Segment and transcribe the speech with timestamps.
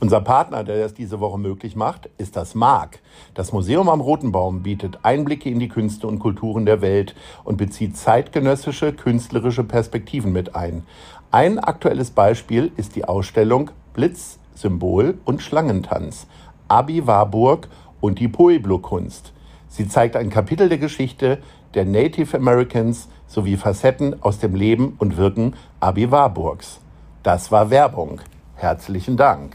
[0.00, 3.00] Unser Partner, der das diese Woche möglich macht, ist das MARC.
[3.34, 7.56] Das Museum am Roten Baum bietet Einblicke in die Künste und Kulturen der Welt und
[7.56, 10.84] bezieht zeitgenössische künstlerische Perspektiven mit ein.
[11.32, 16.28] Ein aktuelles Beispiel ist die Ausstellung Blitz, Symbol und Schlangentanz.
[16.68, 17.68] Abi Warburg
[18.00, 19.32] und die Pueblo-Kunst.
[19.66, 21.38] Sie zeigt ein Kapitel der Geschichte
[21.74, 26.78] der Native Americans sowie Facetten aus dem Leben und Wirken Abi Warburgs.
[27.24, 28.20] Das war Werbung.
[28.58, 29.54] Herzlichen Dank.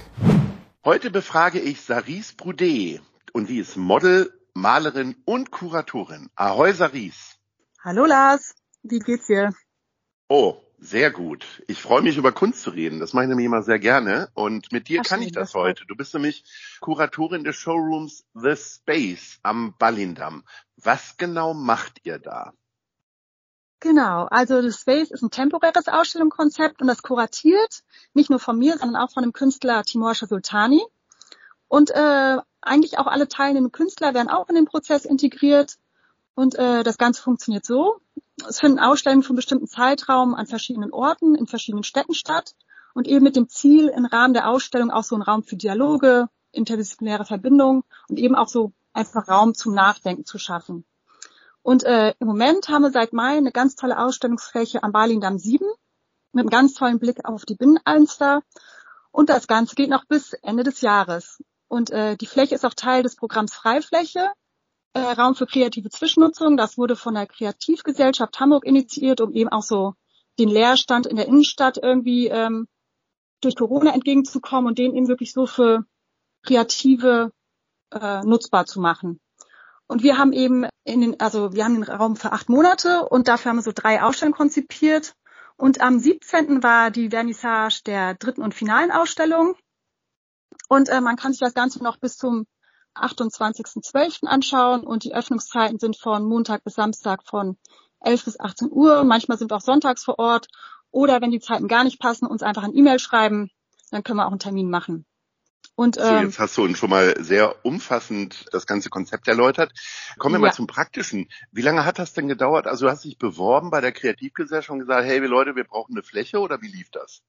[0.86, 3.02] Heute befrage ich Saris Broudet
[3.34, 6.30] und sie ist Model, Malerin und Kuratorin.
[6.36, 7.36] Ahoi Saris.
[7.84, 9.54] Hallo Lars, wie geht's dir?
[10.30, 11.46] Oh, sehr gut.
[11.68, 13.02] Ich freue mich über Kunst zu reden.
[13.02, 14.30] Das mache ich nämlich immer sehr gerne.
[14.36, 15.86] Und mit dir Ach, kann ich das, das heute.
[15.86, 16.46] Du bist nämlich
[16.80, 20.46] Kuratorin des Showrooms The Space am Ballindam.
[20.78, 22.54] Was genau macht ihr da?
[23.84, 28.78] Genau, also The Space ist ein temporäres Ausstellungskonzept und das kuratiert nicht nur von mir,
[28.78, 30.82] sondern auch von dem Künstler Timur Sultani.
[31.68, 35.80] Und äh, eigentlich auch alle teilnehmenden Künstler werden auch in den Prozess integriert.
[36.34, 37.98] Und äh, das Ganze funktioniert so.
[38.48, 42.56] Es finden Ausstellungen einen bestimmten Zeitraum an verschiedenen Orten, in verschiedenen Städten statt
[42.94, 46.30] und eben mit dem Ziel, im Rahmen der Ausstellung auch so einen Raum für Dialoge,
[46.54, 50.86] interdisziplinäre Verbindungen und eben auch so einfach Raum zum Nachdenken zu schaffen.
[51.64, 55.66] Und äh, im Moment haben wir seit Mai eine ganz tolle Ausstellungsfläche am Berlin-Damm 7
[56.34, 58.44] mit einem ganz tollen Blick auf die Binnenalster.
[59.12, 61.42] Und das Ganze geht noch bis Ende des Jahres.
[61.68, 64.32] Und äh, die Fläche ist auch Teil des Programms Freifläche,
[64.94, 66.58] äh, Raum für kreative Zwischennutzung.
[66.58, 69.94] Das wurde von der Kreativgesellschaft Hamburg initiiert, um eben auch so
[70.40, 72.68] den Leerstand in der Innenstadt irgendwie ähm,
[73.42, 75.86] durch Corona entgegenzukommen und den eben wirklich so für
[76.44, 77.32] kreative
[77.92, 79.20] äh, nutzbar zu machen.
[79.88, 83.28] Und wir haben eben in den, also wir haben den Raum für acht Monate und
[83.28, 85.14] dafür haben wir so drei Ausstellungen konzipiert.
[85.56, 86.64] Und am 17.
[86.64, 89.56] war die Vernissage der dritten und finalen Ausstellung.
[90.68, 92.46] Und äh, man kann sich das Ganze noch bis zum
[92.96, 94.26] 28.12.
[94.26, 97.58] anschauen und die Öffnungszeiten sind von Montag bis Samstag von
[98.02, 99.04] 11 bis 18 Uhr.
[99.04, 100.48] Manchmal sind wir auch sonntags vor Ort.
[100.92, 103.50] Oder wenn die Zeiten gar nicht passen, uns einfach ein E-Mail schreiben,
[103.90, 105.06] dann können wir auch einen Termin machen.
[105.76, 109.74] Und, ähm, so, jetzt hast du uns schon mal sehr umfassend das ganze Konzept erläutert.
[110.20, 110.48] Kommen wir ja.
[110.48, 111.30] mal zum Praktischen.
[111.52, 112.68] Wie lange hat das denn gedauert?
[112.68, 116.04] Also du hast dich beworben bei der Kreativgesellschaft und gesagt, hey Leute, wir brauchen eine
[116.04, 117.24] Fläche oder wie lief das?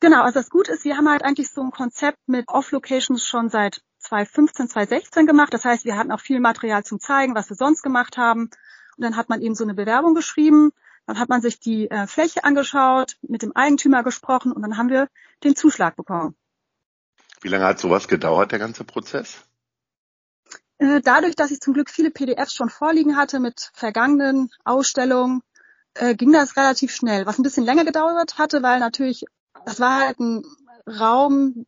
[0.00, 3.48] Genau, also das Gute ist, wir haben halt eigentlich so ein Konzept mit Off-Locations schon
[3.48, 5.54] seit 2015, 2016 gemacht.
[5.54, 8.50] Das heißt, wir hatten auch viel Material zum Zeigen, was wir sonst gemacht haben.
[8.96, 10.72] Und dann hat man eben so eine Bewerbung geschrieben.
[11.06, 14.88] Dann hat man sich die äh, Fläche angeschaut, mit dem Eigentümer gesprochen und dann haben
[14.88, 15.08] wir
[15.44, 16.36] den Zuschlag bekommen.
[17.42, 19.42] Wie lange hat sowas gedauert, der ganze Prozess?
[20.78, 25.42] Äh, dadurch, dass ich zum Glück viele PDFs schon vorliegen hatte mit vergangenen Ausstellungen,
[25.94, 27.26] äh, ging das relativ schnell.
[27.26, 29.24] Was ein bisschen länger gedauert hatte, weil natürlich,
[29.66, 30.44] das war halt ein
[30.88, 31.66] Raum,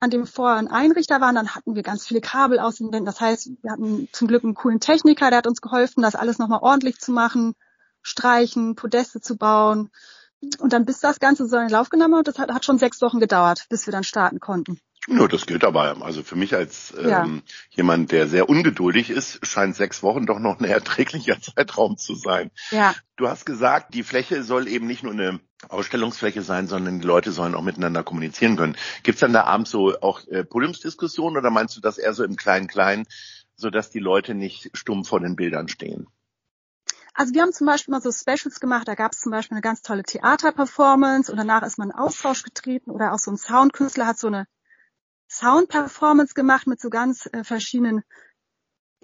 [0.00, 3.06] an dem vorher ein Einrichter war, dann hatten wir ganz viele Kabel aus den Wänden.
[3.06, 6.38] Das heißt, wir hatten zum Glück einen coolen Techniker, der hat uns geholfen, das alles
[6.38, 7.54] nochmal ordentlich zu machen,
[8.02, 9.90] streichen, Podeste zu bauen.
[10.58, 12.78] Und dann bis das Ganze so in den Lauf genommen hat, das hat, hat schon
[12.78, 14.80] sechs Wochen gedauert, bis wir dann starten konnten.
[15.08, 16.00] Ja, das gilt aber.
[16.02, 17.24] Also für mich als ja.
[17.24, 22.14] ähm, jemand, der sehr ungeduldig ist, scheint sechs Wochen doch noch ein erträglicher Zeitraum zu
[22.14, 22.52] sein.
[22.70, 22.94] Ja.
[23.16, 27.32] Du hast gesagt, die Fläche soll eben nicht nur eine Ausstellungsfläche sein, sondern die Leute
[27.32, 28.76] sollen auch miteinander kommunizieren können.
[29.02, 32.22] Gibt es dann da abends so auch äh, Podiumsdiskussionen oder meinst du das eher so
[32.22, 33.06] im Kleinen-Kleinen,
[33.56, 36.06] sodass die Leute nicht stumm vor den Bildern stehen?
[37.14, 39.62] Also wir haben zum Beispiel mal so Specials gemacht, da gab es zum Beispiel eine
[39.62, 44.06] ganz tolle Theaterperformance und danach ist man in Austausch getreten oder auch so ein Soundkünstler
[44.06, 44.46] hat so eine
[45.32, 48.02] Soundperformance gemacht mit so ganz äh, verschiedenen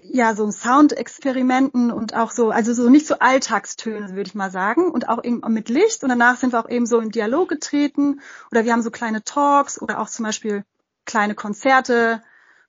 [0.00, 4.90] ja, so Soundexperimenten und auch so, also so nicht so Alltagstöne, würde ich mal sagen.
[4.90, 6.02] Und auch eben mit Licht.
[6.02, 8.20] Und danach sind wir auch eben so in Dialog getreten.
[8.52, 10.64] Oder wir haben so kleine Talks oder auch zum Beispiel
[11.04, 12.22] kleine Konzerte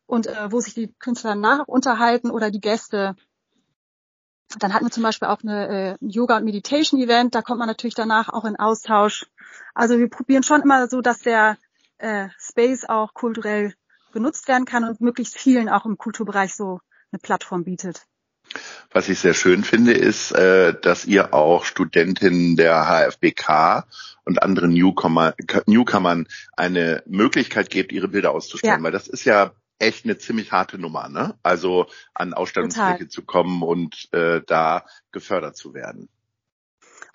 [0.06, 3.16] und äh, wo sich die Künstler danach unterhalten oder die Gäste.
[4.58, 7.36] Dann hatten wir zum Beispiel auch eine äh, Yoga- und Meditation-Event.
[7.36, 9.28] Da kommt man natürlich danach auch in Austausch.
[9.76, 11.58] Also wir probieren schon immer so, dass der
[12.00, 13.74] äh, Space auch kulturell
[14.12, 16.80] genutzt werden kann und möglichst vielen auch im Kulturbereich so
[17.12, 18.06] eine Plattform bietet.
[18.92, 23.86] Was ich sehr schön finde, ist, äh, dass ihr auch Studentinnen der HFBK
[24.26, 25.36] und anderen Newcomer,
[25.68, 28.80] Newcomern eine Möglichkeit gebt, ihre Bilder auszustellen.
[28.80, 28.84] Ja.
[28.84, 31.38] Weil das ist ja echt eine ziemlich harte Nummer, ne?
[31.44, 36.10] Also an Ausstellungsfläche zu kommen und äh, da gefördert zu werden.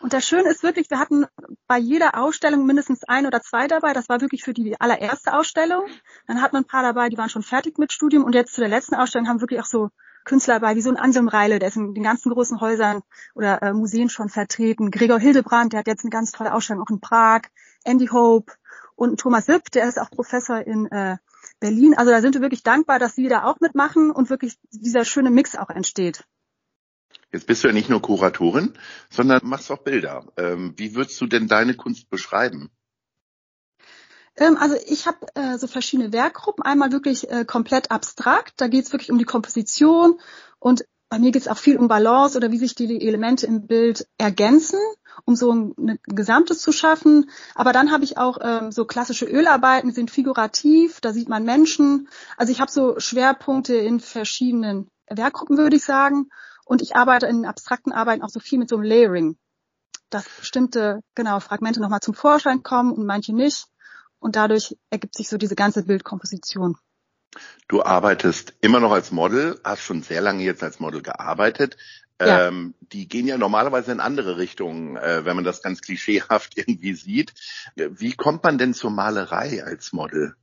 [0.05, 1.25] Und das Schöne ist wirklich, wir hatten
[1.67, 3.95] bei jeder Ausstellung mindestens ein oder zwei dabei.
[3.95, 5.87] Das war wirklich für die allererste Ausstellung.
[6.27, 8.23] Dann hat man ein paar dabei, die waren schon fertig mit Studium.
[8.23, 9.89] Und jetzt zu der letzten Ausstellung haben wir wirklich auch so
[10.27, 13.01] Künstler dabei, wie so ein Anselm Reile, der ist in den ganzen großen Häusern
[13.35, 14.91] oder äh, Museen schon vertreten.
[14.91, 17.45] Gregor Hildebrand, der hat jetzt eine ganz tolle Ausstellung auch in Prag.
[17.85, 18.53] Andy Hope
[18.97, 21.17] und Thomas Sipp, der ist auch Professor in äh,
[21.61, 21.95] Berlin.
[21.97, 25.31] Also da sind wir wirklich dankbar, dass Sie da auch mitmachen und wirklich dieser schöne
[25.31, 26.27] Mix auch entsteht.
[27.32, 28.75] Jetzt bist du ja nicht nur Kuratorin,
[29.11, 30.26] sondern machst auch Bilder.
[30.37, 32.70] Ähm, wie würdest du denn deine Kunst beschreiben?
[34.37, 36.64] Ähm, also ich habe äh, so verschiedene Werkgruppen.
[36.64, 38.55] Einmal wirklich äh, komplett abstrakt.
[38.58, 40.20] Da geht es wirklich um die Komposition
[40.58, 43.66] und bei mir geht es auch viel um Balance oder wie sich die Elemente im
[43.66, 44.81] Bild ergänzen,
[45.25, 47.31] um so ein, ein Gesamtes zu schaffen.
[47.55, 51.44] Aber dann habe ich auch ähm, so klassische Ölarbeiten, die sind figurativ, da sieht man
[51.44, 52.08] Menschen.
[52.37, 56.31] Also ich habe so Schwerpunkte in verschiedenen Werkgruppen, würde ich sagen.
[56.64, 59.37] Und ich arbeite in abstrakten Arbeiten auch so viel mit so einem Layering,
[60.11, 63.66] dass bestimmte, genau, Fragmente nochmal zum Vorschein kommen und manche nicht.
[64.19, 66.78] Und dadurch ergibt sich so diese ganze Bildkomposition.
[67.69, 71.76] Du arbeitest immer noch als Model, hast schon sehr lange jetzt als Model gearbeitet.
[72.20, 72.46] Ja.
[72.49, 76.94] Ähm, die gehen ja normalerweise in andere Richtungen, äh, wenn man das ganz klischeehaft irgendwie
[76.94, 77.34] sieht.
[77.75, 80.37] Wie kommt man denn zur Malerei als Model?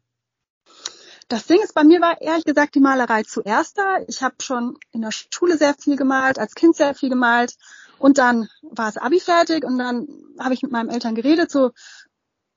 [1.32, 4.00] Das Ding ist, bei mir war ehrlich gesagt die Malerei zuerst da.
[4.10, 7.56] Ich habe schon in der Schule sehr viel gemalt, als Kind sehr viel gemalt.
[8.00, 11.72] Und dann war es Abi fertig und dann habe ich mit meinen Eltern geredet, so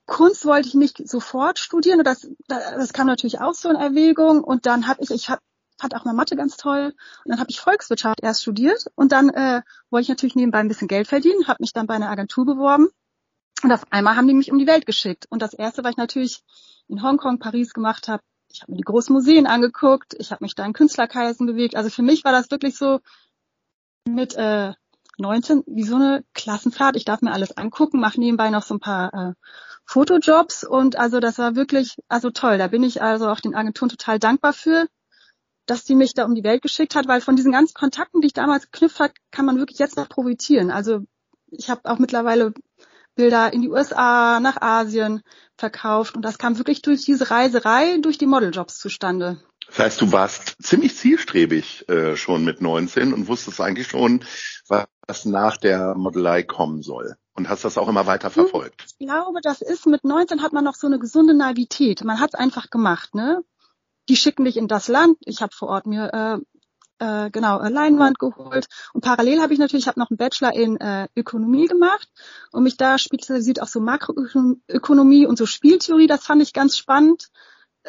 [0.06, 2.00] Kunst wollte ich nicht sofort studieren.
[2.00, 4.42] Und das, das kam natürlich auch so in Erwägung.
[4.42, 5.38] Und dann habe ich, ich hab,
[5.78, 6.94] fand auch mal Mathe ganz toll.
[7.24, 8.86] Und dann habe ich Volkswirtschaft erst studiert.
[8.96, 11.94] Und dann äh, wollte ich natürlich nebenbei ein bisschen Geld verdienen, habe mich dann bei
[11.94, 12.88] einer Agentur beworben.
[13.62, 15.26] Und auf einmal haben die mich um die Welt geschickt.
[15.30, 16.42] Und das erste, was ich natürlich
[16.88, 18.24] in Hongkong, Paris gemacht habe,
[18.54, 21.74] ich habe mir die großen Museen angeguckt, ich habe mich da in Künstlerkreisen bewegt.
[21.74, 23.00] Also für mich war das wirklich so
[24.06, 24.72] mit äh,
[25.18, 26.96] 19 wie so eine Klassenfahrt.
[26.96, 29.32] Ich darf mir alles angucken, mache nebenbei noch so ein paar äh,
[29.86, 32.58] Fotojobs und also das war wirklich also toll.
[32.58, 34.86] Da bin ich also auch den Agenturen total dankbar für,
[35.66, 38.28] dass die mich da um die Welt geschickt hat, weil von diesen ganzen Kontakten, die
[38.28, 40.70] ich damals geknüpft hat, kann man wirklich jetzt noch profitieren.
[40.70, 41.00] Also
[41.50, 42.54] ich habe auch mittlerweile
[43.14, 45.22] Bilder in die USA, nach Asien
[45.56, 46.16] verkauft.
[46.16, 49.40] Und das kam wirklich durch diese Reiserei, durch die Modeljobs zustande.
[49.66, 54.24] Das heißt, du warst ziemlich zielstrebig äh, schon mit 19 und wusstest eigentlich schon,
[54.68, 57.16] was nach der Modelei kommen soll.
[57.36, 58.84] Und hast das auch immer weiter hm, verfolgt.
[58.86, 62.04] Ich glaube, das ist mit 19 hat man noch so eine gesunde Naivität.
[62.04, 63.42] Man hat es einfach gemacht, ne?
[64.08, 65.16] Die schicken dich in das Land.
[65.24, 66.53] Ich habe vor Ort mir äh,
[66.98, 70.54] äh, genau äh, Leinwand geholt und parallel habe ich natürlich, ich habe noch einen Bachelor
[70.54, 72.08] in äh, Ökonomie gemacht
[72.52, 76.06] und mich da spezialisiert auf so Makroökonomie und so Spieltheorie.
[76.06, 77.28] Das fand ich ganz spannend.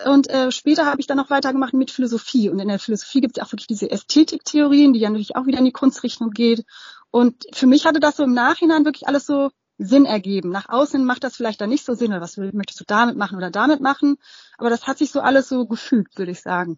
[0.03, 2.49] Und äh, später habe ich dann noch weitergemacht mit Philosophie.
[2.49, 5.59] Und in der Philosophie gibt es auch wirklich diese Ästhetiktheorien, die ja natürlich auch wieder
[5.59, 6.65] in die Kunstrichtung geht.
[7.11, 10.49] Und für mich hatte das so im Nachhinein wirklich alles so Sinn ergeben.
[10.49, 13.37] Nach außen macht das vielleicht dann nicht so Sinn, oder was möchtest du damit machen
[13.37, 14.17] oder damit machen.
[14.57, 16.77] Aber das hat sich so alles so gefügt, würde ich sagen.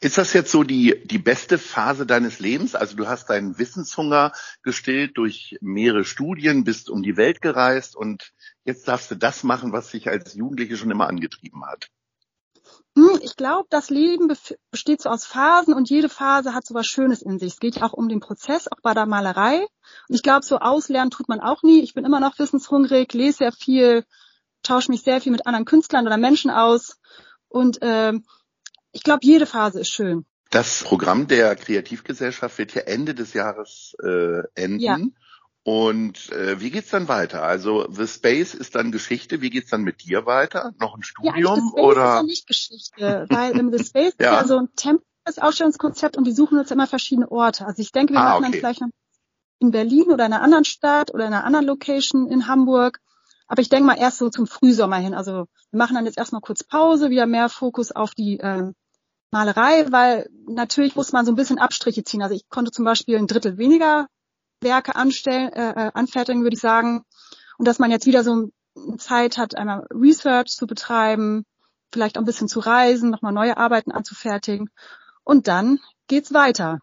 [0.00, 2.74] Ist das jetzt so die, die beste Phase deines Lebens?
[2.74, 4.32] Also du hast deinen Wissenshunger
[4.62, 8.32] gestillt durch mehrere Studien, bist um die Welt gereist und
[8.64, 11.88] jetzt darfst du das machen, was dich als Jugendliche schon immer angetrieben hat.
[12.96, 14.26] Hm, ich glaube, das Leben
[14.70, 17.52] besteht so aus Phasen und jede Phase hat so was Schönes in sich.
[17.52, 19.66] Es geht ja auch um den Prozess, auch bei der Malerei.
[20.08, 21.82] Und ich glaube, so auslernen tut man auch nie.
[21.82, 24.04] Ich bin immer noch wissenshungrig, lese sehr viel,
[24.62, 26.96] tausche mich sehr viel mit anderen Künstlern oder Menschen aus.
[27.48, 28.14] Und äh,
[28.96, 30.24] ich glaube, jede Phase ist schön.
[30.50, 34.80] Das Programm der Kreativgesellschaft wird ja Ende des Jahres äh, enden.
[34.80, 34.98] Ja.
[35.64, 37.42] Und äh, wie geht's dann weiter?
[37.42, 39.42] Also The Space ist dann Geschichte.
[39.42, 40.72] Wie geht's dann mit dir weiter?
[40.78, 42.04] Noch ein Studium ja, The Space oder?
[42.04, 44.40] Ist ja nicht Geschichte, weil im The Space ja.
[44.40, 47.66] ist ja so ein temporäres Ausstellungskonzept und die suchen uns immer verschiedene Orte.
[47.66, 48.52] Also ich denke, wir ah, machen okay.
[48.52, 48.88] dann vielleicht noch
[49.58, 53.00] in Berlin oder in einer anderen Stadt oder in einer anderen Location in Hamburg.
[53.46, 55.14] Aber ich denke mal erst so zum Frühsommer hin.
[55.14, 58.72] Also wir machen dann jetzt erstmal kurz Pause, wieder mehr Fokus auf die äh,
[59.36, 62.22] Malerei, weil natürlich muss man so ein bisschen Abstriche ziehen.
[62.22, 64.06] Also ich konnte zum Beispiel ein Drittel weniger
[64.62, 67.02] Werke anstellen, äh, äh anfertigen, würde ich sagen.
[67.58, 68.48] Und dass man jetzt wieder so
[68.96, 71.44] Zeit hat, einmal Research zu betreiben,
[71.92, 74.70] vielleicht auch ein bisschen zu reisen, nochmal neue Arbeiten anzufertigen.
[75.22, 76.80] Und dann geht's weiter.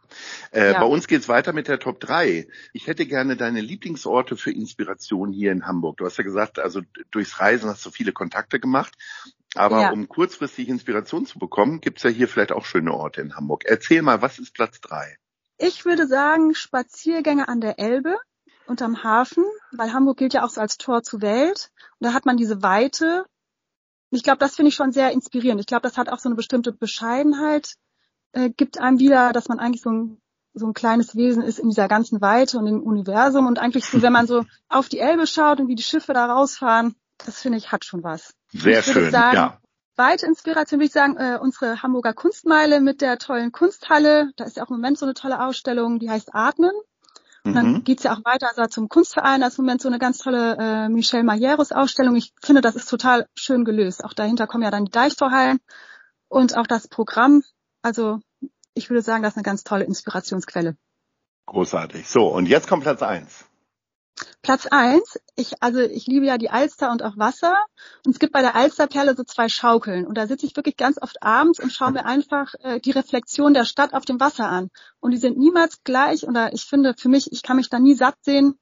[0.52, 0.80] Äh, ja.
[0.80, 2.48] Bei uns geht's weiter mit der Top 3.
[2.74, 5.98] Ich hätte gerne deine Lieblingsorte für Inspiration hier in Hamburg.
[5.98, 8.94] Du hast ja gesagt, also durchs Reisen hast du viele Kontakte gemacht.
[9.56, 9.92] Aber ja.
[9.92, 13.66] um kurzfristig Inspiration zu bekommen, gibt's ja hier vielleicht auch schöne Orte in Hamburg.
[13.66, 15.18] Erzähl mal, was ist Platz 3?
[15.58, 18.18] Ich würde sagen Spaziergänge an der Elbe
[18.66, 21.70] unterm Hafen, weil Hamburg gilt ja auch so als Tor zur Welt.
[22.00, 23.26] Und da hat man diese Weite,
[24.10, 25.60] ich glaube, das finde ich schon sehr inspirierend.
[25.62, 27.76] Ich glaube, das hat auch so eine bestimmte Bescheidenheit,
[28.32, 30.22] äh, gibt einem wieder, dass man eigentlich so ein,
[30.54, 34.02] so ein kleines Wesen ist in dieser ganzen Weite und im Universum und eigentlich so,
[34.02, 36.96] wenn man so auf die Elbe schaut und wie die Schiffe da rausfahren,
[37.26, 38.34] das finde ich hat schon was.
[38.52, 39.58] Sehr schön, sagen, ja.
[39.96, 44.32] Weite Inspiration würde ich sagen, äh, unsere Hamburger Kunstmeile mit der tollen Kunsthalle.
[44.38, 46.74] Da ist ja auch im Moment so eine tolle Ausstellung, die heißt Atmen.
[47.46, 47.84] Und dann mhm.
[47.84, 49.42] geht's ja auch weiter also zum Kunstverein.
[49.42, 52.16] Da ist im Moment so eine ganz tolle äh, Michelle Majeros Ausstellung.
[52.16, 54.04] Ich finde, das ist total schön gelöst.
[54.04, 55.60] Auch dahinter kommen ja dann die Deichtorhallen
[56.30, 57.44] und auch das Programm.
[57.82, 58.20] Also
[58.74, 60.78] ich würde sagen, das ist eine ganz tolle Inspirationsquelle.
[61.46, 62.08] Großartig.
[62.08, 63.46] So, und jetzt kommt Platz eins.
[64.44, 67.56] Platz eins, ich, also ich liebe ja die Alster und auch Wasser.
[68.06, 70.06] Und es gibt bei der Alsterperle so zwei Schaukeln.
[70.06, 73.54] Und da sitze ich wirklich ganz oft abends und schaue mir einfach äh, die Reflexion
[73.54, 74.70] der Stadt auf dem Wasser an.
[75.00, 76.28] Und die sind niemals gleich.
[76.28, 78.60] Oder ich finde für mich, ich kann mich da nie satt sehen.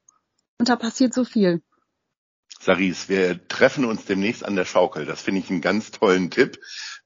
[0.59, 1.63] Und da passiert so viel.
[2.59, 5.07] Saris, wir treffen uns demnächst an der Schaukel.
[5.07, 6.59] Das finde ich einen ganz tollen Tipp.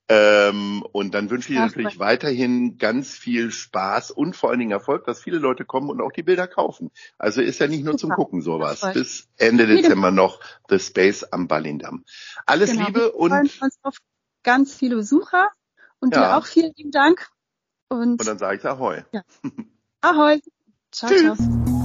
[0.07, 4.71] Ähm, und dann wünsche ich dir natürlich weiterhin ganz viel Spaß und vor allen Dingen
[4.71, 6.91] Erfolg, dass viele Leute kommen und auch die Bilder kaufen.
[7.17, 8.81] Also ist ja nicht nur zum Gucken sowas.
[8.93, 12.05] Bis Ende Dezember noch The Space am Ballindamm.
[12.45, 12.85] Alles genau.
[12.85, 13.97] Liebe und wir uns auf
[14.43, 15.50] ganz viele Besucher
[16.00, 16.21] und ja.
[16.21, 17.29] dir auch vielen lieben Dank.
[17.89, 19.03] Und, und dann sage ich Ahoi.
[19.12, 19.24] Ja.
[20.01, 20.39] Ahoi.
[20.91, 21.38] Ciao, Tschüss.
[21.38, 21.84] ciao.